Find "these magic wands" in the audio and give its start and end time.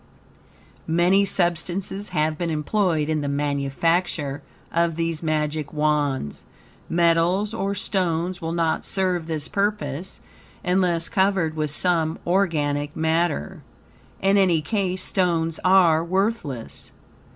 4.95-6.43